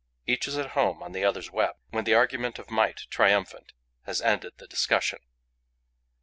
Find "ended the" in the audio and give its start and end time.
4.19-4.65